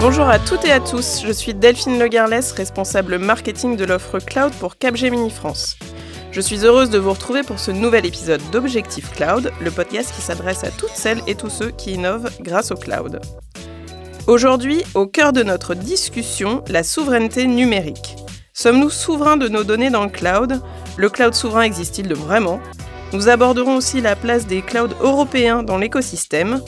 [0.00, 4.52] Bonjour à toutes et à tous, je suis Delphine Legarlès, responsable marketing de l'offre cloud
[4.54, 5.76] pour Capgemini France.
[6.30, 10.22] Je suis heureuse de vous retrouver pour ce nouvel épisode d'Objectif Cloud, le podcast qui
[10.22, 13.20] s'adresse à toutes celles et tous ceux qui innovent grâce au cloud.
[14.26, 18.16] Aujourd'hui, au cœur de notre discussion, la souveraineté numérique.
[18.54, 20.60] Sommes-nous souverains de nos données dans le cloud?
[20.96, 22.60] Le cloud souverain existe-t-il vraiment?
[23.12, 26.60] Nous aborderons aussi la place des clouds européens dans l'écosystème.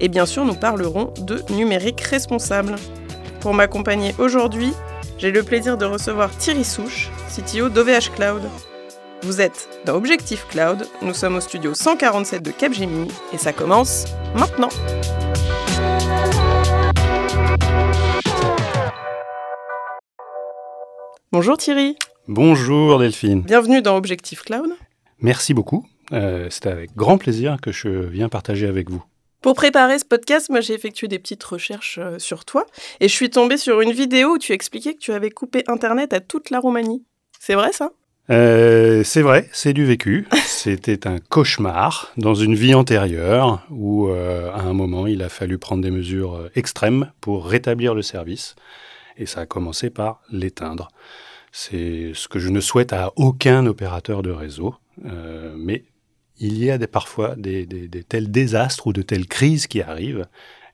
[0.00, 2.74] Et bien sûr, nous parlerons de numérique responsable.
[3.40, 4.72] Pour m'accompagner aujourd'hui,
[5.18, 8.42] j'ai le plaisir de recevoir Thierry Souche, CTO d'OVH Cloud.
[9.22, 14.06] Vous êtes dans Objectif Cloud, nous sommes au studio 147 de Capgemini et ça commence
[14.34, 14.68] maintenant.
[21.34, 21.96] Bonjour Thierry.
[22.28, 23.42] Bonjour Delphine.
[23.42, 24.70] Bienvenue dans Objectif Cloud.
[25.18, 25.84] Merci beaucoup.
[26.12, 29.02] Euh, C'est avec grand plaisir que je viens partager avec vous.
[29.42, 32.66] Pour préparer ce podcast, moi j'ai effectué des petites recherches euh, sur toi
[33.00, 36.12] et je suis tombée sur une vidéo où tu expliquais que tu avais coupé Internet
[36.12, 37.02] à toute la Roumanie.
[37.40, 37.90] C'est vrai ça?
[38.30, 40.28] Euh, C'est vrai, c'est du vécu.
[40.46, 45.58] C'était un cauchemar dans une vie antérieure où euh, à un moment il a fallu
[45.58, 48.54] prendre des mesures extrêmes pour rétablir le service
[49.16, 50.88] et ça a commencé par l'éteindre.
[51.52, 55.84] C'est ce que je ne souhaite à aucun opérateur de réseau, euh, mais
[56.38, 57.66] il y a parfois des,
[58.08, 60.26] tels désastres ou de telles crises qui arrivent,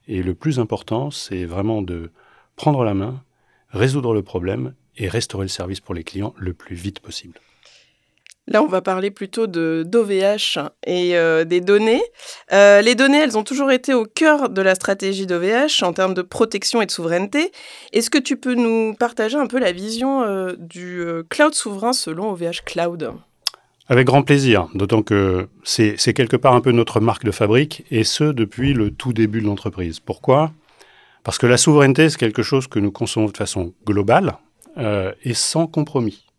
[0.07, 2.11] et le plus important, c'est vraiment de
[2.55, 3.23] prendre la main,
[3.69, 7.39] résoudre le problème et restaurer le service pour les clients le plus vite possible.
[8.47, 12.01] Là, on va parler plutôt de d'OVH et euh, des données.
[12.51, 16.15] Euh, les données, elles ont toujours été au cœur de la stratégie d'OVH en termes
[16.15, 17.51] de protection et de souveraineté.
[17.93, 22.31] Est-ce que tu peux nous partager un peu la vision euh, du cloud souverain selon
[22.31, 23.11] OVH Cloud?
[23.87, 28.03] Avec grand plaisir, d'autant que c'est quelque part un peu notre marque de fabrique, et
[28.03, 29.99] ce, depuis le tout début de l'entreprise.
[29.99, 30.51] Pourquoi?
[31.23, 34.37] Parce que la souveraineté, c'est quelque chose que nous concevons de façon globale
[34.77, 36.30] et sans compromis.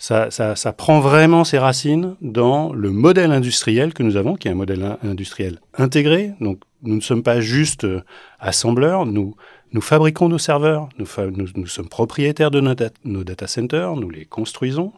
[0.00, 4.54] Ça, prend vraiment ses racines dans le modèle industriel que nous avons, qui est un
[4.54, 6.32] modèle in- industriel intégré.
[6.40, 8.02] Donc, nous ne sommes pas juste euh,
[8.38, 9.34] assembleurs, nous,
[9.82, 12.62] fabriquons nos serveurs, nous, sommes propriétaires de
[13.04, 14.94] nos data centers, nous les construisons,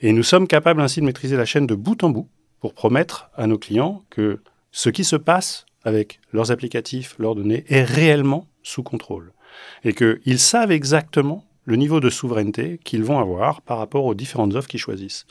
[0.00, 2.28] et nous sommes capables ainsi de maîtriser la chaîne de bout en bout
[2.58, 4.40] pour promettre à nos clients que
[4.72, 9.32] ce qui se passe avec leurs applicatifs, leurs données, est réellement sous contrôle.
[9.84, 14.54] Et qu'ils savent exactement le niveau de souveraineté qu'ils vont avoir par rapport aux différentes
[14.54, 15.26] offres qu'ils choisissent.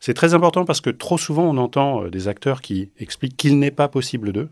[0.00, 3.58] C'est très important parce que trop souvent on entend euh, des acteurs qui expliquent qu'il
[3.58, 4.48] n'est pas possible d'eux.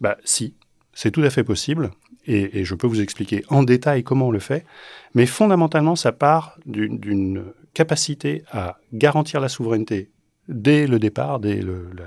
[0.00, 0.54] Bah si,
[0.92, 1.90] c'est tout à fait possible
[2.26, 4.64] et, je peux vous expliquer en détail comment on le fait,
[5.14, 10.12] mais fondamentalement ça part d'une- capacité à garantir la souveraineté
[10.46, 11.60] dès le départ, dès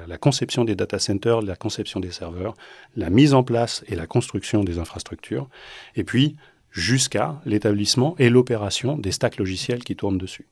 [0.08, 2.54] la conception des data centers, la conception des serveurs,
[2.96, 5.50] la mise en place et la construction des infrastructures,
[5.98, 6.38] et puis
[6.78, 10.48] jusqu'à l'établissement et l'opération des stacks logiciels qui tournent dessus.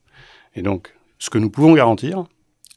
[0.56, 2.26] Et donc, ce que nous pouvons garantir,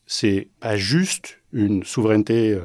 [0.07, 2.61] c'est pas juste une souveraineté euh,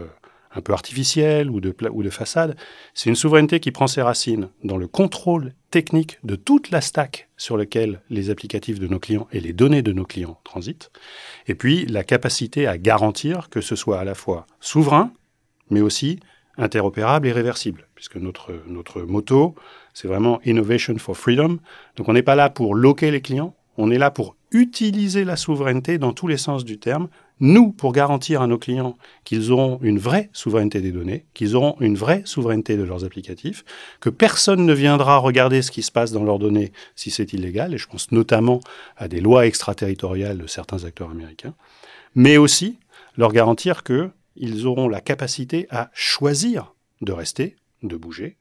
[0.56, 2.56] un peu artificielle ou de, ou de façade,
[2.94, 7.30] c'est une souveraineté qui prend ses racines dans le contrôle technique de toute la stack
[7.38, 10.92] sur laquelle les applicatifs de nos clients et les données de nos clients transitent,
[11.48, 15.12] et puis la capacité à garantir que ce soit à la fois souverain,
[15.70, 16.20] mais aussi
[16.58, 19.56] interopérable et réversible, puisque notre, notre motto,
[19.94, 21.60] c'est vraiment Innovation for Freedom.
[21.96, 25.36] Donc on n'est pas là pour loquer les clients, on est là pour utiliser la
[25.36, 27.08] souveraineté dans tous les sens du terme,
[27.40, 31.76] nous, pour garantir à nos clients qu'ils auront une vraie souveraineté des données, qu'ils auront
[31.80, 33.66] une vraie souveraineté de leurs applicatifs,
[34.00, 37.74] que personne ne viendra regarder ce qui se passe dans leurs données si c'est illégal,
[37.74, 38.60] et je pense notamment
[38.96, 41.56] à des lois extraterritoriales de certains acteurs américains,
[42.16, 42.78] mais aussi
[43.18, 48.38] leur garantir qu'ils auront la capacité à choisir de rester, de bouger,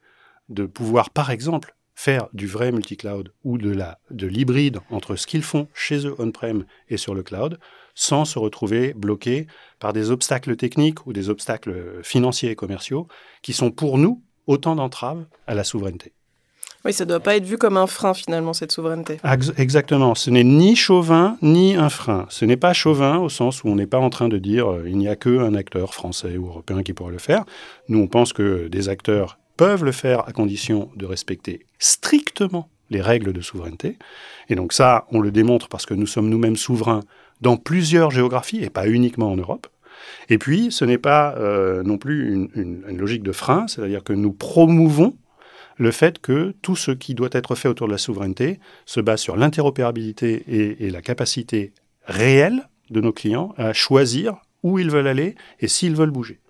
[0.48, 5.26] de pouvoir, par exemple, faire du vrai multi-cloud ou de la de l'hybride entre ce
[5.26, 7.58] qu'ils font chez eux on-prem et sur le cloud,
[7.94, 9.46] sans se retrouver bloqués
[9.78, 13.08] par des obstacles techniques ou des obstacles financiers et commerciaux
[13.42, 16.12] qui sont pour nous autant d'entraves à la souveraineté.
[16.84, 19.18] Oui, ça ne doit pas être vu comme un frein finalement, cette souveraineté.
[19.24, 20.16] Ex- Exactement.
[20.16, 22.26] Ce n'est ni chauvin ni un frein.
[22.28, 24.88] Ce n'est pas chauvin au sens où on n'est pas en train de dire euh,
[24.88, 27.44] il n'y a qu'un acteur français ou européen qui pourrait le faire.
[27.88, 33.00] Nous, on pense que des acteurs peuvent le faire à condition de respecter strictement les
[33.00, 33.98] règles de souveraineté.
[34.48, 37.00] Et donc ça, on le démontre parce que nous sommes nous-mêmes souverains
[37.40, 39.66] dans plusieurs géographies et pas uniquement en Europe.
[40.28, 44.32] Et puis, ce n'est pas euh, non plus une, logique de frein, c'est-à-dire que nous
[44.32, 45.16] promouvons
[45.76, 49.20] le fait que tout ce qui doit être fait autour de la souveraineté se base
[49.20, 50.44] sur l'interopérabilité
[50.84, 51.72] et, la capacité
[52.04, 56.40] réelle de nos clients à choisir où ils veulent aller et s'ils veulent bouger.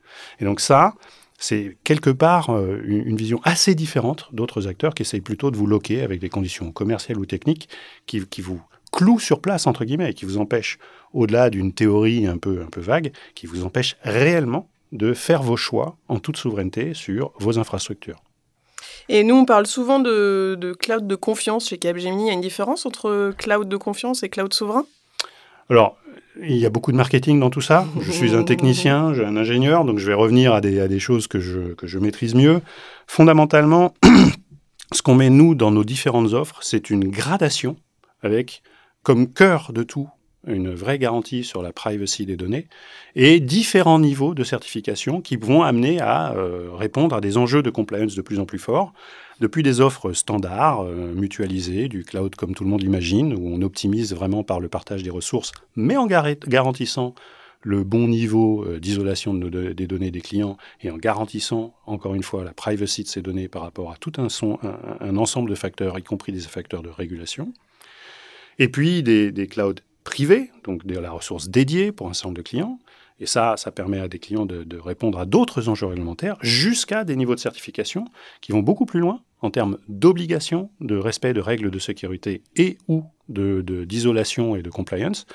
[0.41, 0.95] Et donc ça,
[1.43, 5.67] c'est quelque part euh, une, vision assez différente d'autres acteurs qui essayent plutôt de vous
[5.67, 7.69] loquer avec des conditions commerciales ou techniques
[8.07, 8.63] qui, qui vous
[8.93, 10.79] clouent sur place, entre guillemets, et qui vous empêchent,
[11.13, 15.57] au-delà d'une théorie un peu, un peu vague, qui vous empêchent réellement de faire vos
[15.57, 18.23] choix en toute souveraineté sur vos infrastructures.
[19.09, 22.25] Et nous, on parle souvent de, de cloud de confiance chez Capgemini.
[22.25, 24.85] Il y a une différence entre cloud de confiance et cloud souverain?
[25.71, 25.97] Alors,
[26.41, 27.87] il y a beaucoup de marketing dans tout ça.
[28.01, 31.41] Je suis un technicien, j'ai un ingénieur, donc je vais revenir à des, choses que
[31.41, 32.61] je, que je maîtrise mieux.
[33.07, 33.95] Fondamentalement,
[34.93, 37.77] ce qu'on met, nous, dans nos différentes offres, c'est une gradation
[38.23, 38.63] avec
[39.03, 40.09] comme cœur de tout
[40.47, 42.67] une vraie garantie sur la privacy des données
[43.15, 47.71] et différents niveaux de certification qui vont amener à euh, répondre à des enjeux de
[47.71, 48.93] compliance de plus en plus forts,
[49.43, 53.61] depuis des offres standards, euh, mutualisées, du cloud comme tout le monde l'imagine, où on
[53.63, 57.15] optimise vraiment par le partage des ressources, mais en garantissant
[57.61, 62.45] le bon niveau euh, d'isolation des données des clients et en garantissant, encore une fois,
[62.45, 64.29] la privacy de ces données par rapport à tout un,
[65.17, 67.53] ensemble de facteurs, y compris des facteurs de régulation.
[68.61, 69.75] Et puis des, clouds
[70.05, 72.79] privée, donc de la ressource dédiée pour un certain nombre de clients.
[73.19, 77.17] Et ça, ça permet à des clients de, répondre à d'autres enjeux réglementaires jusqu'à des
[77.17, 78.05] niveaux de certification
[78.41, 82.79] qui vont beaucoup plus loin en termes d'obligation de respect de règles de sécurité et
[82.89, 85.27] ou d'isolation de, et de compliance,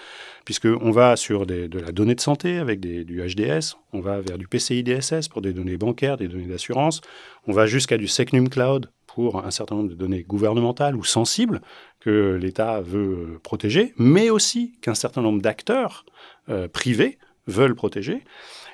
[0.46, 4.38] puisqu'on va sur de la donnée de santé avec des, du HDS, on va vers
[4.38, 7.02] du PCI DSS pour des données bancaires, des données d'assurance,
[7.48, 11.62] on va jusqu'à du Secnum Cloud pour un certain nombre de données gouvernementales ou sensibles
[12.00, 16.06] que l'État veut protéger, mais aussi qu'un certain nombre d'acteurs
[16.50, 17.18] euh, privés
[17.48, 18.24] veulent protéger.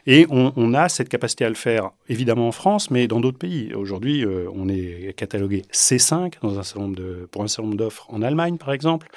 [0.05, 3.73] Et on, a cette capacité à le faire, évidemment en France, mais dans d'autres pays.
[3.73, 7.77] Aujourd'hui, euh, on est catalogué C5 dans un certain nombre de, pour un certain nombre
[7.77, 9.07] d'offres en Allemagne, par exemple.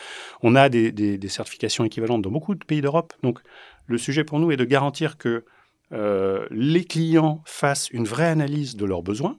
[0.45, 3.15] On a des, certifications équivalentes dans beaucoup de pays d'Europe.
[3.25, 3.41] Donc,
[3.87, 5.45] le sujet pour nous est de garantir que
[5.93, 9.39] euh, les clients fassent une vraie analyse de leurs besoins,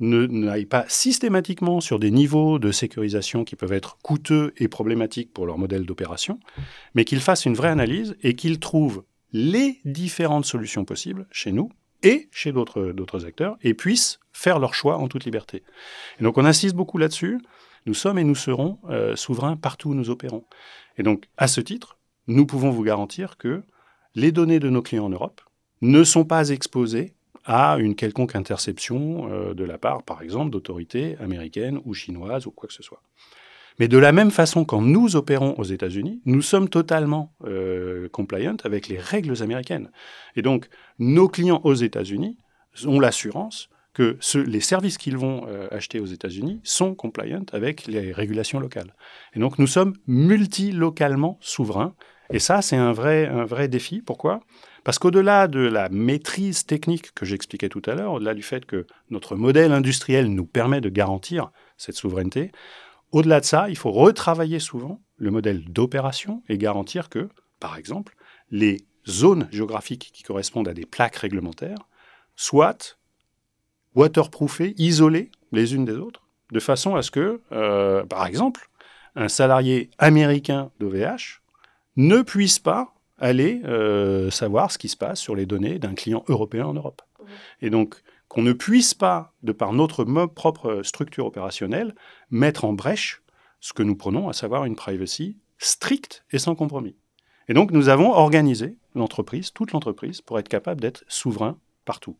[0.00, 5.32] ne n'aillent pas systématiquement sur des niveaux de sécurisation qui peuvent être coûteux et problématiques
[5.32, 6.40] pour leur modèle d'opération,
[6.94, 9.04] mais qu'ils fassent une vraie analyse et qu'ils trouvent
[9.34, 11.70] les différentes solutions possibles chez nous
[12.04, 15.64] et chez d'autres acteurs et puissent faire leur choix en toute liberté.
[16.20, 17.40] Donc on insiste beaucoup là-dessus.
[17.86, 20.44] Nous sommes et nous serons euh, souverains partout où nous opérons.
[20.98, 21.98] Et donc à ce titre,
[22.28, 23.62] nous pouvons vous garantir que
[24.14, 25.40] les données de nos clients en Europe
[25.82, 27.14] ne sont pas exposées
[27.44, 32.52] à une quelconque interception euh, de la part, par exemple, d'autorités américaines ou chinoises ou
[32.52, 33.02] quoi que ce soit.
[33.78, 38.56] Mais de la même façon, quand nous opérons aux États-Unis, nous sommes totalement euh, compliant
[38.62, 39.90] avec les règles américaines.
[40.36, 40.68] Et donc,
[40.98, 42.38] nos clients aux États-Unis
[42.86, 48.12] ont l'assurance que les services qu'ils vont euh, acheter aux États-Unis sont compliant avec les
[48.12, 48.94] régulations locales.
[49.34, 51.94] Et donc, nous sommes multilocalement souverains.
[52.30, 54.02] Et ça, c'est un vrai, un vrai défi.
[54.02, 54.40] Pourquoi?
[54.82, 58.86] Parce qu'au-delà de la maîtrise technique que j'expliquais tout à l'heure, au-delà du fait que
[59.10, 62.52] notre modèle industriel nous permet de garantir cette souveraineté,
[63.14, 67.28] au-delà de ça, il faut retravailler souvent le modèle d'opération et garantir que,
[67.60, 68.16] par exemple,
[68.50, 68.78] les
[69.08, 71.78] zones géographiques qui correspondent à des plaques réglementaires
[72.34, 72.96] soient
[73.94, 78.68] waterproofées, isolées les unes des autres, de façon à ce que, euh, par exemple,
[79.14, 81.40] un salarié américain d'OVH
[81.94, 86.24] ne puisse pas aller euh, savoir ce qui se passe sur les données d'un client
[86.26, 87.00] européen en Europe.
[87.62, 87.94] Et donc,
[88.34, 91.94] qu'on ne puisse pas, de par notre propre structure opérationnelle,
[92.30, 93.22] mettre en brèche
[93.60, 96.96] ce que nous prenons, à savoir une privacy stricte et sans compromis.
[97.48, 102.16] Et donc, nous avons organisé l'entreprise, toute l'entreprise, pour être capable d'être souverain partout.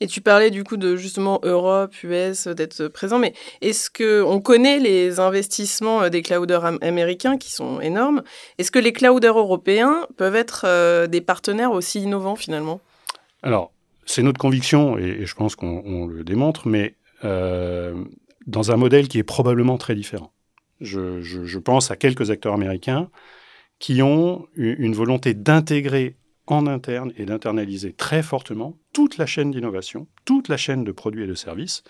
[0.00, 4.40] Et tu parlais du coup de justement Europe, US, d'être présent, mais est-ce que on
[4.40, 8.22] connaît les investissements euh, des clouders américains qui sont énormes
[8.56, 12.80] Est-ce que les clouders européens peuvent être euh, des partenaires aussi innovants finalement?
[13.42, 13.72] Alors,
[14.08, 18.04] c'est notre conviction et, je pense qu'on le démontre, mais euh,
[18.46, 20.32] dans un modèle qui est probablement très différent.
[20.80, 23.10] Je, pense à quelques acteurs américains
[23.78, 30.06] qui ont une volonté d'intégrer en interne et d'internaliser très fortement toute la chaîne d'innovation,
[30.24, 31.84] toute la chaîne de produits et de services,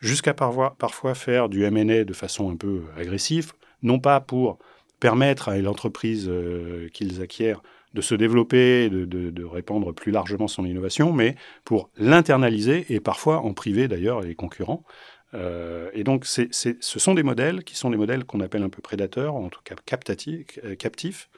[0.00, 3.52] jusqu'à parfois, faire du M&A de façon un peu agressive,
[3.82, 4.58] non pas pour
[5.00, 7.62] permettre à l'entreprise euh, qu'ils acquièrent
[7.94, 13.38] de se développer, de, de, répandre plus largement son innovation, mais pour l'internaliser et parfois
[13.38, 14.84] en priver d'ailleurs les concurrents.
[15.32, 18.82] Euh, et donc, ce sont des modèles qui sont des modèles qu'on appelle un peu
[18.82, 21.28] prédateurs, en tout cas captifs,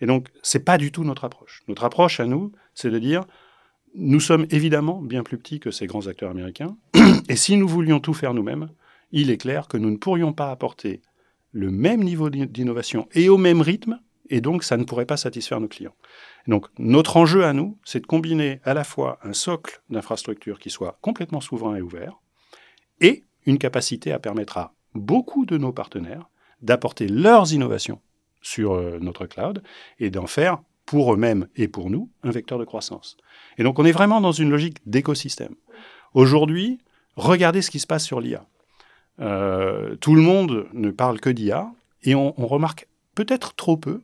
[0.00, 1.62] et donc, ce n'est pas du tout notre approche.
[1.68, 3.24] Notre approche à nous, c'est de dire,
[3.94, 6.76] nous sommes évidemment bien plus petits que ces grands acteurs américains.
[7.28, 8.70] Et si nous voulions tout faire nous-mêmes,
[9.10, 11.02] il est clair que nous ne pourrions pas apporter
[11.52, 15.60] le même niveau d'innovation et au même rythme, et donc ça ne pourrait pas satisfaire
[15.60, 15.94] nos clients.
[16.46, 20.70] Donc notre enjeu à nous, c'est de combiner à la fois un socle d'infrastructure qui
[20.70, 22.20] soit complètement souverain et ouvert,
[23.00, 26.28] et une capacité à permettre à beaucoup de nos partenaires
[26.62, 28.00] d'apporter leurs innovations
[28.42, 29.62] sur euh, notre cloud
[29.98, 33.16] et d'en faire pour eux-mêmes et pour nous un vecteur de croissance.
[33.58, 35.54] Et donc on est vraiment dans une logique d'écosystème.
[36.14, 36.78] Aujourd'hui,
[37.16, 38.46] regardez ce qui se passe sur l'IA.
[39.20, 41.70] Euh, tout le monde ne parle que d'IA
[42.04, 44.02] et on, remarque peut-être trop peu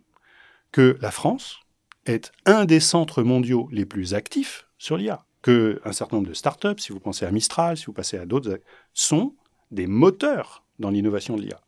[0.74, 1.60] que la France
[2.04, 5.24] est un des centres mondiaux les plus actifs sur l'IA.
[5.40, 8.26] Que un certain nombre de startups, si vous pensez à Mistral, si vous passez à
[8.26, 8.58] d'autres,
[8.92, 9.36] sont
[9.70, 11.60] des moteurs dans l'innovation de l'IA.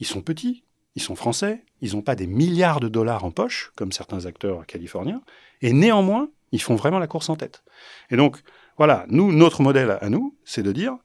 [0.00, 0.64] Ils sont petits,
[0.96, 4.66] ils sont français, ils n'ont pas des milliards de dollars en poche, comme certains acteurs
[4.66, 5.22] californiens,
[5.62, 7.62] et néanmoins, ils font vraiment la course en tête.
[8.10, 8.42] Et donc,
[8.76, 10.96] voilà, nous, notre modèle à nous, c'est de dire,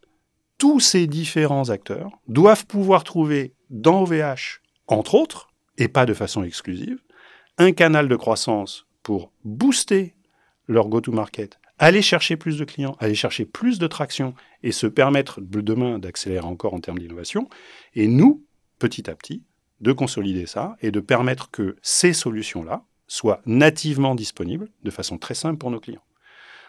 [0.58, 6.44] tous ces différents acteurs doivent pouvoir trouver dans OVH, entre autres, et pas de façon
[6.44, 7.00] exclusive,
[7.58, 10.16] un canal de croissance pour booster
[10.68, 14.34] leur go-to-market, aller chercher plus de clients, aller chercher plus de traction
[14.64, 17.50] et se permettre demain d'accélérer encore en termes d'innovation.
[17.96, 18.46] Et nous,
[18.80, 19.44] petit à petit,
[19.82, 25.34] de consolider ça et de permettre que ces solutions-là soient nativement disponibles de façon très
[25.36, 26.04] simple pour nos clients.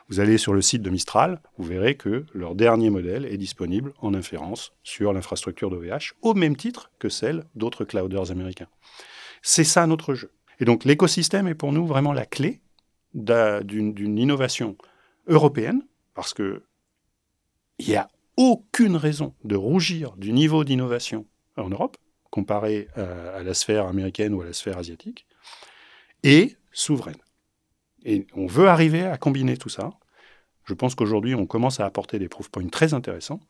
[0.09, 3.95] Vous allez sur le site de Mistral, vous verrez que leur dernier modèle est disponible
[4.03, 8.69] en inférence sur l'infrastructure d'OVH, au même titre que celle d'autres clouders américains.
[9.41, 10.31] C'est ça notre jeu.
[10.61, 12.61] Et donc l'écosystème est pour nous vraiment la clé
[13.15, 14.77] d'une innovation
[15.27, 15.83] européenne,
[16.15, 16.63] parce que
[17.79, 21.97] il n'y a aucune raison de rougir du niveau d'innovation en Europe,
[22.31, 25.27] comparé à, la sphère américaine ou à la sphère asiatique,
[26.23, 27.17] et souveraine.
[28.05, 29.91] Et on veut arriver à combiner tout ça.
[30.65, 33.41] Je pense qu'aujourd'hui, on commence à apporter des proof points très intéressants.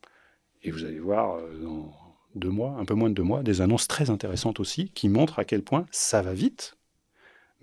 [0.63, 1.93] Et vous allez voir euh, dans
[2.35, 5.39] deux mois, un peu moins de deux mois, des annonces très intéressantes aussi qui montrent
[5.39, 6.77] à quel point ça va vite.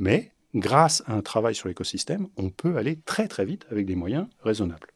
[0.01, 3.95] Mais grâce à un travail sur l'écosystème, on peut aller très très vite avec des
[3.95, 4.87] moyens raisonnables.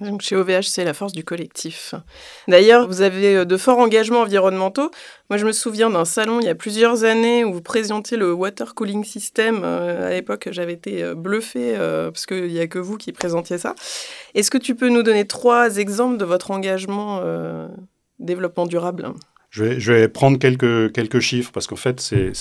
[0.00, 1.94] Donc chez OVH, c'est la force du collectif.
[2.48, 4.90] D'ailleurs, vous avez euh, de forts engagements environnementaux.
[5.28, 8.32] Moi, je me souviens d'un salon il y a plusieurs années où vous présentiez le
[8.32, 9.60] water cooling system.
[9.62, 13.58] Euh, à l'époque, j'avais été euh, bluffé parce qu'il n'y a que vous qui présentiez
[13.58, 13.74] ça.
[14.34, 17.20] Est-ce que tu peux nous donner trois exemples de votre engagement
[18.18, 19.12] développement durable?
[19.50, 22.32] Je vais, je vais, prendre quelques, quelques chiffres parce qu'en fait, c'est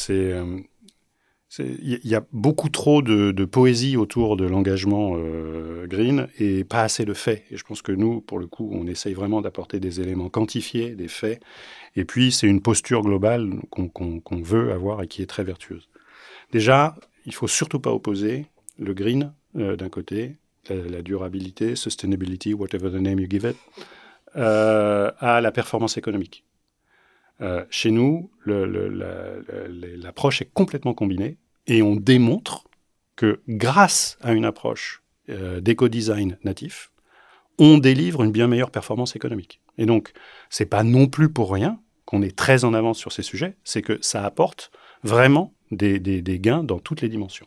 [1.57, 7.05] il y a beaucoup trop de, poésie autour de l'engagement euh, green et pas assez
[7.05, 7.43] de faits.
[7.49, 10.91] Et je pense que nous, pour le coup, on essaye vraiment d'apporter des éléments quantifiés,
[10.91, 11.41] des faits.
[11.95, 15.89] Et puis, c'est une posture globale qu'on veut avoir et qui est très vertueuse.
[16.51, 18.45] Déjà, il faut surtout pas opposer
[18.77, 20.37] le green euh, d'un côté,
[20.69, 23.57] la, durabilité, sustainability, whatever the name you give it,
[24.35, 26.43] euh, à la performance économique.
[27.41, 32.65] Euh, chez nous, l'approche est complètement combinée et on démontre
[33.15, 36.91] que grâce à une approche euh, d'éco-design natif,
[37.57, 39.61] on délivre une bien meilleure performance économique.
[39.77, 40.13] Et donc,
[40.49, 43.81] c'est pas non plus pour rien qu'on est très en avance sur ces sujets, c'est
[43.81, 44.71] que ça apporte
[45.03, 45.99] vraiment des,
[46.39, 47.45] gains dans toutes les dimensions.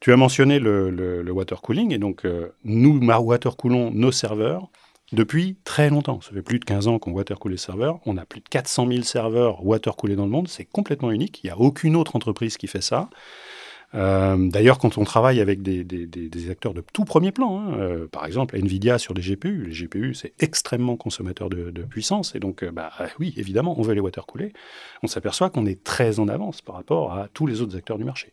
[0.00, 4.70] Tu as mentionné le, water cooling, et donc euh, nous, water coolons nos serveurs
[5.12, 6.20] depuis très longtemps.
[6.20, 7.98] Ça fait plus de 15 ans qu'on watercool les serveurs.
[8.06, 10.48] On a plus de 400 000 serveurs watercoolés dans le monde.
[10.48, 11.40] C'est complètement unique.
[11.42, 13.08] Il n'y a aucune autre entreprise qui fait ça.
[13.94, 18.24] Euh, d'ailleurs, quand on travaille avec des, acteurs de tout premier plan, hein, euh, par
[18.24, 22.70] exemple Nvidia sur des GPU, les GPU c'est extrêmement consommateur de, puissance, et donc euh,
[22.70, 24.52] bah, oui, évidemment, on veut les watercooler.
[25.02, 28.04] On s'aperçoit qu'on est très en avance par rapport à tous les autres acteurs du
[28.04, 28.32] marché.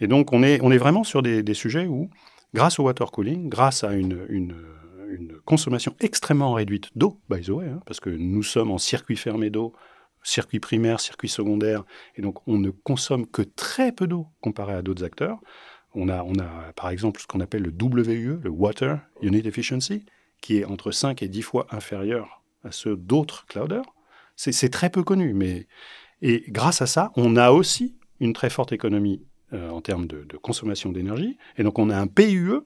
[0.00, 2.10] Et donc on est, vraiment sur des, sujets où,
[2.52, 4.54] grâce au watercooling, grâce à une
[5.12, 9.16] une consommation extrêmement réduite d'eau, by the way, hein, parce que nous sommes en circuit
[9.16, 9.72] fermé d'eau,
[10.22, 11.84] circuit primaire, circuit secondaire,
[12.16, 15.38] et donc on ne consomme que très peu d'eau comparé à d'autres acteurs.
[15.94, 20.06] On a, on a par exemple ce qu'on appelle le WUE, le Water Unit Efficiency,
[20.40, 23.84] qui est entre 5 et 10 fois inférieur à ceux d'autres clouders.
[24.36, 25.66] C'est très peu connu, mais
[26.22, 30.24] et grâce à ça, on a aussi une très forte économie euh, en termes de,
[30.38, 32.60] consommation d'énergie, et donc on a un PUE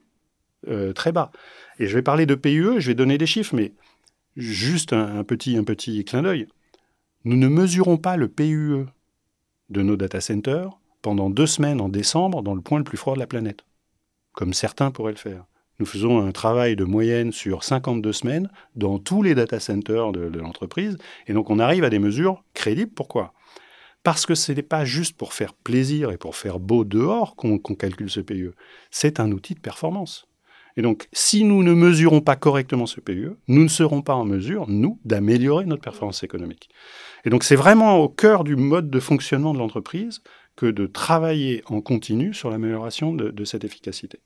[0.68, 1.30] euh, très bas.
[1.78, 3.73] Et je vais parler de PUE, je vais donner des chiffres, mais
[4.37, 6.46] juste un, petit, un petit clin d'œil.
[7.25, 8.87] Nous ne mesurons pas le PUE
[9.70, 13.14] de nos data centers pendant deux semaines en décembre dans le point le plus froid
[13.14, 13.64] de la planète,
[14.32, 15.44] comme certains pourraient le faire.
[15.78, 20.38] Nous faisons un travail de moyenne sur 52 semaines dans tous les data centers de,
[20.38, 20.96] l'entreprise,
[21.26, 22.92] et donc on arrive à des mesures crédibles.
[22.92, 23.35] Pourquoi?
[24.02, 27.58] Parce que ce n'est pas juste pour faire plaisir et pour faire beau dehors qu'on
[27.58, 28.52] calcule ce PUE,
[28.90, 30.28] c'est un outil de performance.
[30.76, 34.25] Et donc, si nous ne mesurons pas correctement ce PUE, nous ne serons pas en
[34.25, 36.68] mesure, nous, d'améliorer notre performance économique.
[37.25, 40.23] Et donc, c'est vraiment au cœur du mode de fonctionnement de l'entreprise
[40.54, 44.21] que de travailler en continu sur l'amélioration de, cette efficacité.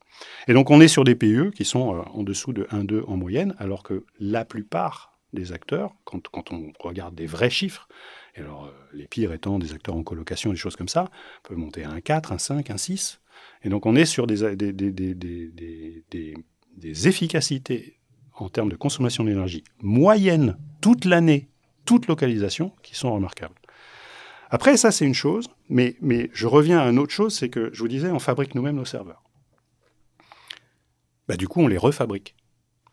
[0.48, 3.16] Et donc, on est sur des PUE qui sont euh, en dessous de 1,2 en
[3.16, 7.88] moyenne, alors que la plupart des acteurs, quand, on regarde des vrais chiffres,
[8.36, 11.10] alors euh, les pires étant des acteurs en colocation, des choses comme ça,
[11.42, 13.18] peuvent monter à 1,4, 1,5, 1,6.
[13.62, 14.44] Et donc on est sur des,
[17.06, 17.98] efficacités
[18.34, 21.48] en termes de consommation d'énergie moyenne toute l'année,
[21.84, 23.54] toute localisation, qui sont remarquables.
[24.50, 27.70] Après, ça c'est une chose, mais, mais je reviens à une autre chose, c'est que
[27.72, 29.22] je vous disais, on fabrique nous-mêmes nos serveurs.
[31.28, 32.34] Bah, du coup, on les refabrique.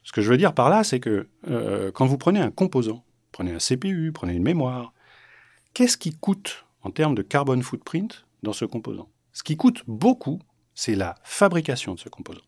[0.04, 3.04] Ce que je veux dire par là, c'est que euh, quand vous prenez un composant,
[3.32, 4.94] prenez un CPU, prenez une mémoire,
[5.74, 9.10] qu'est-ce qui coûte en termes de carbone footprint dans ce composant?
[9.34, 10.40] Ce qui coûte beaucoup,
[10.78, 12.46] c'est la fabrication de ce composant.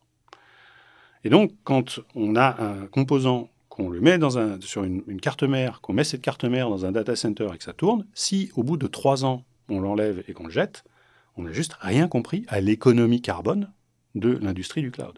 [1.24, 4.20] Et donc, quand on a un composant, qu'on le met
[4.62, 7.64] sur une, carte mère, qu'on met cette carte mère dans un data center et que
[7.64, 10.84] ça tourne, si au bout de trois ans, on l'enlève et qu'on le jette,
[11.38, 13.74] on n'a juste rien compris à l'économie carbone
[14.14, 15.18] de l'industrie du cloud.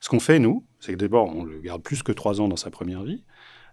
[0.00, 2.56] Ce qu'on fait, nous, c'est que d'abord, on le garde plus que trois ans dans
[2.56, 3.24] sa première vie,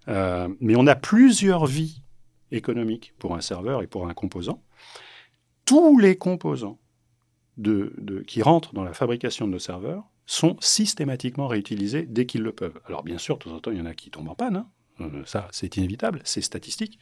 [0.08, 2.02] euh, mais on a plusieurs vies
[2.52, 4.64] économiques pour un serveur et pour un composant.
[5.66, 6.78] Tous les composants
[7.58, 12.52] de, qui rentrent dans la fabrication de nos serveurs sont systématiquement réutilisés dès qu'ils le
[12.52, 12.80] peuvent.
[12.88, 14.58] Alors bien sûr, de temps en temps, il y en a qui tombent en panne,
[14.58, 14.68] hein.
[15.02, 16.98] euh, ça c'est inévitable, c'est statistique,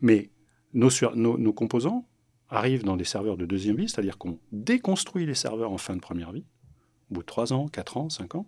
[0.00, 0.30] mais
[0.72, 2.06] nos, nos, composants
[2.48, 6.00] arrivent dans des serveurs de deuxième vie, c'est-à-dire qu'on déconstruit les serveurs en fin de
[6.00, 6.44] première vie,
[7.10, 8.46] au bout de 3 ans, 4 ans, 5 ans,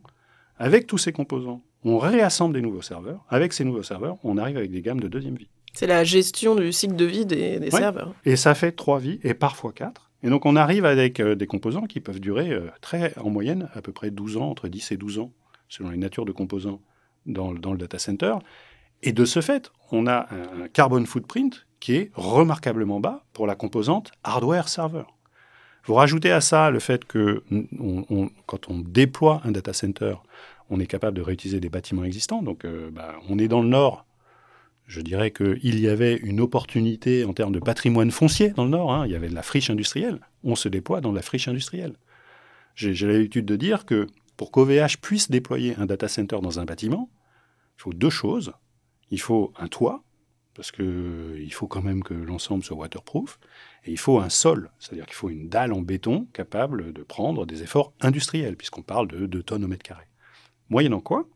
[0.56, 4.56] avec tous ces composants, on réassemble des nouveaux serveurs, avec ces nouveaux serveurs, on arrive
[4.56, 5.48] avec des gammes de deuxième vie.
[5.74, 8.14] C'est la gestion du cycle de vie des, serveurs.
[8.24, 10.10] Et ça fait trois vies, et parfois quatre.
[10.24, 13.68] Et donc on arrive avec euh, des composants qui peuvent durer euh, très, en moyenne
[13.74, 15.32] à peu près 12 ans, entre 10 et 12 ans,
[15.68, 16.80] selon les natures de composants
[17.26, 18.34] dans, le data center.
[19.02, 23.54] Et de ce fait, on a un carbon footprint qui est remarquablement bas pour la
[23.54, 25.14] composante hardware serveur.
[25.84, 27.42] Vous rajoutez à ça le fait que
[28.46, 30.14] quand on déploie un data center,
[30.70, 32.42] on est capable de réutiliser des bâtiments existants.
[32.42, 34.06] Donc, euh, bah, on est dans le nord,
[34.86, 38.92] je dirais qu'il y avait une opportunité en termes de patrimoine foncier dans le Nord.
[38.92, 39.06] Hein.
[39.06, 40.20] Il y avait de la friche industrielle.
[40.42, 41.96] On se déploie dans la friche industrielle.
[42.74, 47.08] J'ai l'habitude de dire que pour qu'OVH puisse déployer un data center dans un bâtiment,
[47.78, 48.52] il faut deux choses.
[49.10, 50.02] Il faut un toit,
[50.54, 53.38] parce qu'il faut quand même que l'ensemble soit waterproof,
[53.84, 57.46] et il faut un sol, c'est-à-dire qu'il faut une dalle en béton capable de prendre
[57.46, 60.04] des efforts industriels, puisqu'on parle de 2 tonnes au mètre carré.
[60.68, 61.28] Moyennant quoi,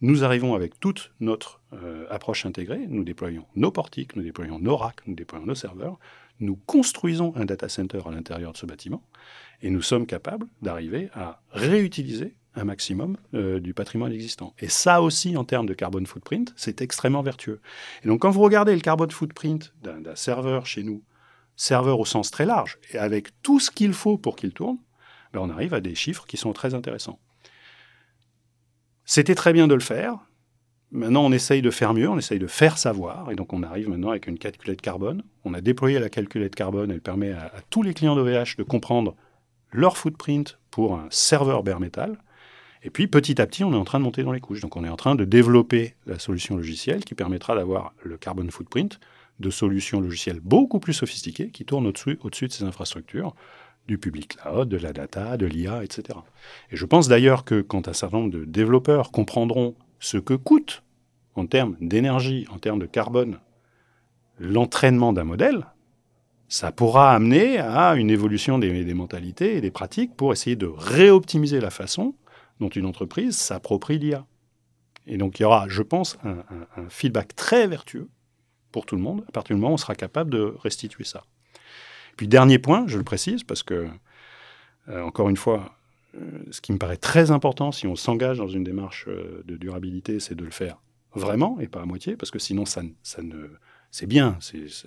[0.00, 4.76] nous arrivons avec toute notre euh, approche intégrée, nous déployons nos portiques, nous déployons nos
[4.76, 5.98] racks, nous déployons nos serveurs,
[6.40, 9.02] nous construisons un data center à l'intérieur de ce bâtiment,
[9.62, 14.54] et nous sommes capables d'arriver à réutiliser un maximum euh, du patrimoine existant.
[14.58, 17.60] Et ça aussi, en termes de carbone footprint, c'est extrêmement vertueux.
[18.02, 21.02] Et donc, quand vous regardez le carbone footprint d'un serveur chez nous,
[21.56, 24.78] serveur au sens très large, et avec tout ce qu'il faut pour qu'il tourne,
[25.32, 27.20] ben on arrive à des chiffres qui sont très intéressants.
[29.12, 30.18] C'était très bien de le faire.
[30.92, 33.32] Maintenant, on essaye de faire mieux, on essaye de faire savoir.
[33.32, 35.24] Et donc, on arrive maintenant avec une calculette carbone.
[35.44, 36.92] On a déployé la calculette carbone.
[36.92, 39.16] Elle permet à, tous les clients d'OVH de comprendre
[39.72, 42.18] leur footprint pour un serveur bare metal.
[42.84, 44.60] Et puis, petit à petit, on est en train de monter dans les couches.
[44.60, 48.52] Donc, on est en train de développer la solution logicielle qui permettra d'avoir le carbone
[48.52, 49.00] footprint
[49.40, 53.34] de solutions logicielles beaucoup plus sophistiquées qui tournent au-dessus au -dessus de ces infrastructures
[53.90, 56.16] du public cloud, de la data, de l'IA, etc.
[56.70, 60.84] Et je pense d'ailleurs que quand un certain nombre de développeurs comprendront ce que coûte
[61.34, 63.40] en termes d'énergie, en termes de carbone,
[64.38, 65.66] l'entraînement d'un modèle,
[66.46, 71.60] ça pourra amener à une évolution des, mentalités et des pratiques pour essayer de réoptimiser
[71.60, 72.14] la façon
[72.60, 74.24] dont une entreprise s'approprie l'IA.
[75.08, 76.44] Et donc il y aura, je pense, un,
[76.76, 78.08] un, feedback très vertueux
[78.70, 81.24] pour tout le monde à partir du moment où on sera capable de restituer ça.
[82.16, 83.88] Puis dernier point, je le précise, parce que,
[84.88, 85.74] euh, encore une fois,
[86.16, 86.20] euh,
[86.50, 90.20] ce qui me paraît très important si on s'engage dans une démarche euh, de durabilité,
[90.20, 90.78] c'est de le faire
[91.14, 92.64] vraiment et pas à moitié, parce que sinon,
[93.22, 93.46] ne,
[93.90, 94.38] c'est bien,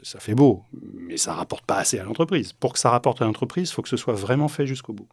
[0.04, 2.54] ça fait beau, mais ça rapporte pas assez à l'entreprise.
[2.54, 5.10] Pour que ça rapporte à l'entreprise, il faut que ce soit vraiment fait jusqu'au bout.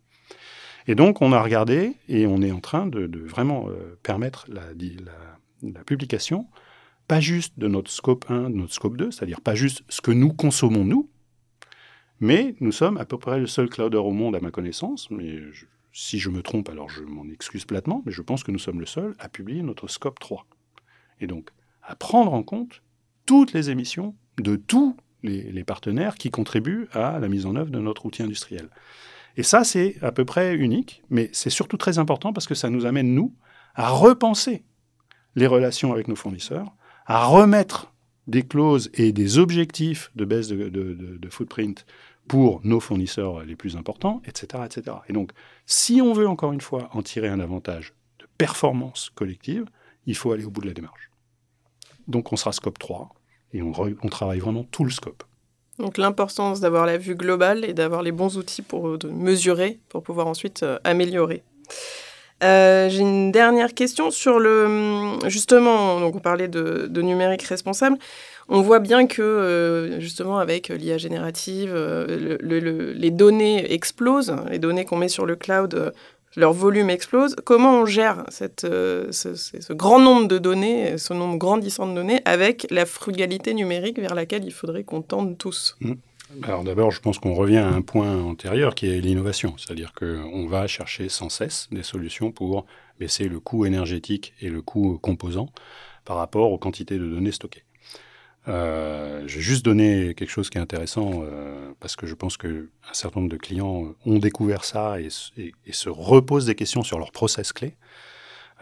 [0.87, 3.69] Et donc, on a regardé et on est en train de, vraiment
[4.03, 4.63] permettre la,
[5.63, 6.47] la, publication,
[7.09, 10.13] pas juste de notre scope 1, de notre scope 2, c'est-à-dire pas juste ce que
[10.13, 11.11] nous consommons nous,
[12.21, 15.41] mais nous sommes à peu près le seul clouder au monde à ma connaissance, mais
[15.93, 18.81] si je me trompe, alors je m'en excuse platement, mais je pense que nous sommes
[18.81, 20.47] le seul à publier notre scope 3.
[21.21, 21.51] Et donc,
[21.83, 22.83] à prendre en compte
[23.27, 27.79] toutes les émissions de tous les, partenaires qui contribuent à la mise en œuvre de
[27.79, 28.71] notre outil industriel.
[29.37, 32.71] Et ça, c'est à peu près unique, mais c'est surtout très important parce que ça
[32.71, 33.35] nous amène, nous,
[33.75, 34.65] à repenser
[35.37, 36.75] les relations avec nos fournisseurs,
[37.07, 37.93] à remettre
[38.27, 41.85] des clauses et des objectifs de baisse de, footprint
[42.31, 44.99] pour nos fournisseurs les plus importants, etc., etc.
[45.09, 45.33] Et donc,
[45.67, 49.65] si on veut encore une fois en tirer un avantage de performance collective,
[50.07, 51.11] il faut aller au bout de la démarche.
[52.07, 53.09] Donc, on sera scope 3
[53.53, 55.25] et on, travaille vraiment tout le scope.
[55.81, 60.29] Donc l'importance d'avoir la vue globale et d'avoir les bons outils pour mesurer, pour pouvoir
[60.29, 61.43] ensuite euh, améliorer.
[62.43, 65.19] Euh, j'ai une dernière question sur le.
[65.27, 67.99] Justement, donc on parlait de, numérique responsable.
[68.49, 74.85] On voit bien que, euh, justement, avec l'IA générative, euh, les données explosent, les données
[74.85, 75.93] qu'on met sur le cloud,
[76.37, 77.37] leur volume explose.
[77.45, 82.87] Comment on gère ce, grand nombre de données, ce nombre grandissant de données, avec la
[82.87, 85.77] frugalité numérique vers laquelle il faudrait qu'on tende tous?
[85.81, 85.95] Mmh.
[86.43, 90.47] Alors d'abord, je pense qu'on revient à un point antérieur qui est l'innovation, c'est-à-dire qu'on
[90.47, 92.67] va chercher sans cesse des solutions pour
[92.99, 95.49] baisser le coût énergétique et le coût composant
[96.05, 97.65] par rapport aux quantités de données stockées.
[98.49, 102.37] Euh, je vais juste donner quelque chose qui est intéressant euh, parce que je pense
[102.37, 107.13] qu'un certain nombre de clients ont découvert ça et, se reposent des questions sur leur
[107.13, 107.75] process clé.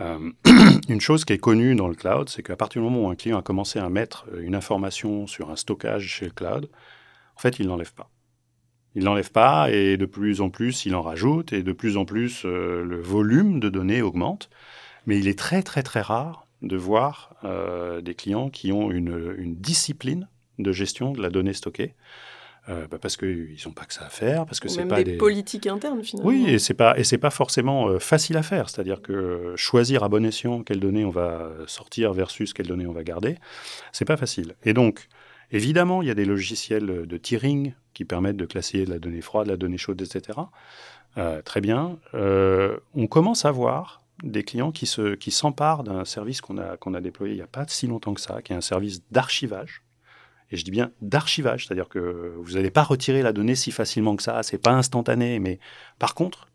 [0.01, 0.31] Euh,
[0.89, 3.15] une chose qui est connue dans le cloud, c'est qu'à partir du moment où un
[3.15, 6.69] client a commencé à mettre une information sur un stockage chez le cloud,
[7.39, 8.11] en fait, il ne l'enlève pas.
[8.97, 11.97] Il ne l'enlève pas et de plus en plus, il en rajoute et de plus
[11.97, 14.51] en plus, euh, le volume de données augmente.
[15.07, 19.55] Mais il est très, très, très rare de voir euh, des clients qui ont une,
[19.55, 21.95] discipline de gestion de la donnée stockée.
[22.69, 25.17] Euh, bah, parce qu'ils n'ont pas que ça à faire, parce que c'est pas des,
[25.17, 26.29] politiques internes finalement.
[26.29, 28.69] Oui, et c'est pas et c'est pas forcément facile à faire.
[28.69, 32.93] C'est-à-dire que choisir à bon escient quelles données on va sortir versus quelles données on
[32.93, 33.37] va garder,
[33.93, 34.55] c'est pas facile.
[34.65, 35.09] Et donc
[35.51, 39.47] Évidemment, il y a des logiciels de tiering qui permettent de classer la donnée froide,
[39.47, 40.39] la donnée chaude, etc.
[41.17, 41.99] Euh, très bien.
[42.15, 44.87] Euh, on commence à voir des clients qui
[45.31, 48.21] s'emparent d'un service qu'on a, qu'on a déployé il n'y a pas si longtemps que
[48.21, 49.83] ça, qui est un service d'archivage.
[50.51, 54.17] Et je dis bien d'archivage, c'est-à-dire que vous n'allez pas retirer la donnée si facilement
[54.17, 55.61] que ça, c'est pas instantané, mais
[55.99, 56.49] par contre,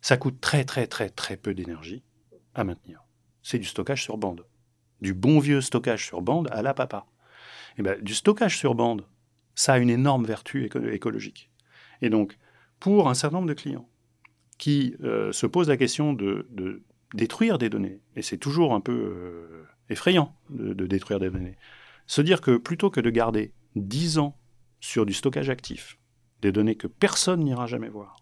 [0.00, 2.02] ça coûte très très très très peu d'énergie
[2.54, 3.02] à maintenir.
[3.42, 4.44] C'est du stockage sur bande.
[5.00, 7.06] Du bon vieux stockage sur bande à la papa.
[7.78, 9.06] Eh ben, du stockage sur bande,
[9.54, 11.50] ça a une énorme vertu écologique.
[12.02, 12.36] Et donc,
[12.80, 13.88] pour un certain nombre de clients
[14.58, 16.82] qui euh, se posent la question de,
[17.14, 21.56] détruire des données, et c'est toujours un peu euh, effrayant de, détruire des données,
[22.06, 24.36] se dire que plutôt que de garder 10 ans
[24.80, 25.98] sur du stockage actif,
[26.42, 28.16] des données que personne n'ira jamais voir,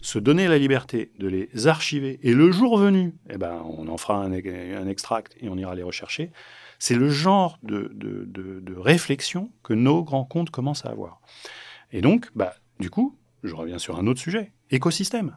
[0.00, 3.96] se donner la liberté de les archiver, et le jour venu, eh ben, on en
[3.96, 6.30] fera un, un extract et on ira les rechercher,
[6.82, 11.20] c'est le genre de, réflexion que nos grands comptes commencent à avoir.
[11.92, 15.36] Et donc, bah, du coup, je reviens sur un autre sujet, écosystème.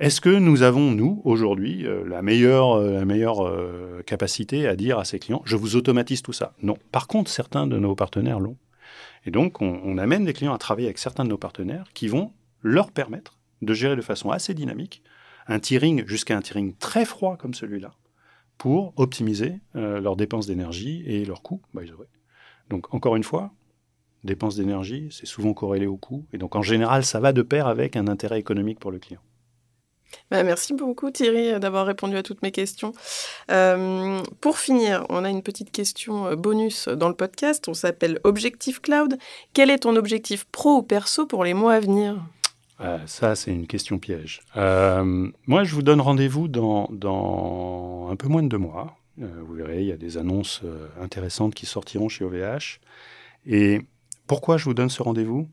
[0.00, 4.74] Est-ce que nous avons, nous, aujourd'hui, euh, la meilleure, euh, la meilleure euh, capacité à
[4.74, 6.54] dire à ces clients, je vous automatise tout ça?
[6.60, 6.76] Non.
[6.90, 8.56] Par contre, certains de nos partenaires l'ont.
[9.26, 12.08] Et donc, on, on, amène des clients à travailler avec certains de nos partenaires qui
[12.08, 15.04] vont leur permettre de gérer de façon assez dynamique
[15.46, 17.92] un tiering jusqu'à un tiering très froid comme celui-là,
[18.58, 21.60] pour optimiser euh, leurs dépenses d'énergie et leurs coûts.
[22.70, 23.52] Donc, encore une fois,
[24.24, 26.26] dépenses d'énergie, c'est souvent corrélé au coût.
[26.32, 29.20] Et donc, en général, ça va de pair avec un intérêt économique pour le client.
[30.30, 32.92] Bah, merci beaucoup Thierry d'avoir répondu à toutes mes questions.
[33.50, 37.68] Euh, pour finir, on a une petite question euh, bonus dans le podcast.
[37.68, 39.18] On s'appelle Objectif Cloud.
[39.52, 42.22] Quel est ton objectif pro ou perso pour les mois à venir?
[42.80, 44.40] Euh, ça, c'est une question piège.
[44.56, 48.98] Euh, moi, je vous donne rendez-vous dans, un peu moins de deux mois.
[49.20, 50.62] Euh, vous verrez, il y a des annonces
[51.00, 52.80] intéressantes qui sortiront chez OVH.
[53.46, 53.80] Et
[54.26, 55.48] pourquoi je vous donne ce rendez-vous?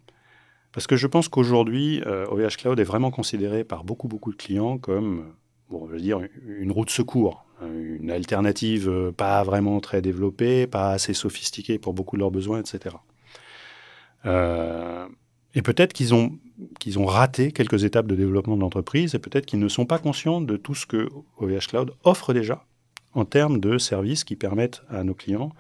[0.74, 4.80] Parce que je pense qu'aujourd'hui, OVH Cloud est vraiment considéré par beaucoup, beaucoup de clients
[4.80, 5.34] comme,
[5.70, 10.90] bon, je veux dire, une route de secours, une alternative pas vraiment très développée, pas
[10.90, 12.96] assez sophistiquée pour beaucoup de leurs besoins, etc.
[15.56, 16.38] et peut-être qu'ils ont
[16.80, 19.98] qu'ils ont raté quelques étapes de développement de l'entreprise et peut-être qu'ils ne sont pas
[19.98, 22.64] conscients de tout ce que OVH Cloud offre déjà
[23.14, 25.52] en termes de services qui permettent à nos clients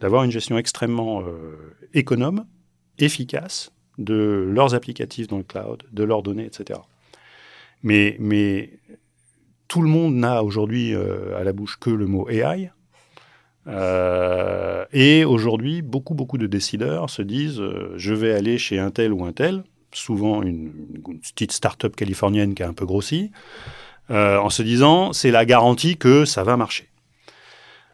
[0.00, 2.46] d'avoir une gestion extrêmement euh, économe,
[2.98, 6.80] efficace de leurs applicatifs dans le cloud, de leurs données, etc.
[7.82, 8.78] Mais, mais
[9.68, 12.70] tout le monde n'a aujourd'hui euh, à la bouche que le mot AI.
[13.66, 17.62] Euh, et aujourd'hui, beaucoup, beaucoup de décideurs se disent
[17.96, 20.72] je vais aller chez un tel ou un tel, souvent une,
[21.22, 23.30] petite start-up californienne qui a un peu grossi,
[24.10, 26.88] euh, en se disant c'est la garantie que ça va marcher.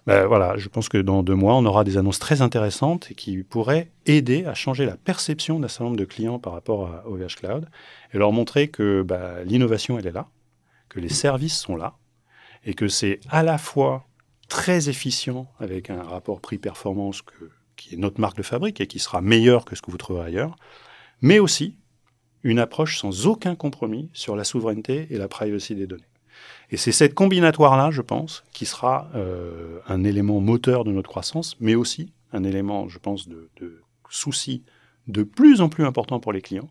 [0.06, 3.42] ben voilà, je pense que dans deux mois, on aura des annonces très intéressantes qui
[3.42, 7.36] pourraient aider à changer la perception d'un certain nombre de clients par rapport à OVH
[7.36, 7.68] Cloud
[8.12, 10.28] et leur montrer que ben, l'innovation, elle est là,
[10.88, 11.94] que les services sont là
[12.64, 14.05] et que c'est à la fois
[14.48, 17.22] très efficient avec un rapport prix-performance
[17.76, 20.26] qui est notre marque de fabrique et qui sera meilleur que ce que vous trouverez
[20.26, 20.56] ailleurs,
[21.20, 21.76] mais aussi
[22.42, 26.04] une approche sans aucun compromis sur la souveraineté et la privacy des données.
[26.70, 31.56] Et c'est cette combinatoire-là, je pense, qui sera euh, un élément moteur de notre croissance,
[31.60, 33.50] mais aussi un élément, je pense, de,
[34.08, 34.62] souci
[35.08, 36.70] de plus en plus important pour les clients.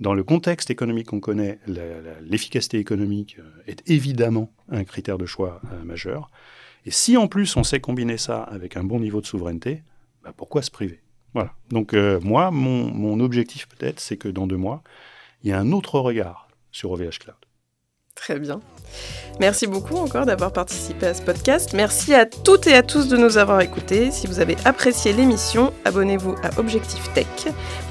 [0.00, 5.60] Dans le contexte économique qu'on connaît, l'efficacité économique euh, est évidemment un critère de choix
[5.72, 6.30] euh, majeur.
[6.86, 9.82] Et si en plus on sait combiner ça avec un bon niveau de souveraineté,
[10.22, 11.02] bah, pourquoi se priver?
[11.34, 11.52] Voilà.
[11.68, 14.82] Donc moi, mon, mon objectif peut-être, c'est que dans deux mois,
[15.42, 17.36] il y a un autre regard sur OVH Cloud.
[18.16, 18.60] Très bien.
[19.38, 21.74] Merci beaucoup encore d'avoir participé à ce podcast.
[21.74, 24.10] Merci à toutes et à tous de nous avoir écoutés.
[24.10, 27.26] Si vous avez apprécié l'émission, abonnez-vous à Objectif Tech.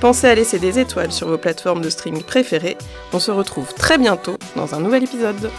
[0.01, 2.77] Pensez à laisser des étoiles sur vos plateformes de streaming préférées.
[3.13, 5.51] On se retrouve très bientôt dans un nouvel épisode.